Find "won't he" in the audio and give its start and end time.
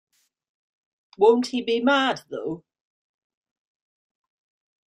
1.19-1.61